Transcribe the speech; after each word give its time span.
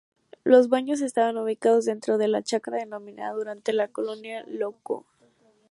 Los 0.43 0.67
baños 0.67 0.99
estaban 1.01 1.37
ubicados 1.37 1.85
dentro 1.85 2.17
de 2.17 2.27
la 2.27 2.41
chacra 2.41 2.77
denominada 2.79 3.33
durante 3.35 3.71
la 3.71 3.89
colonia 3.89 4.43
"Lo 4.47 4.71
Coo". 4.81 5.05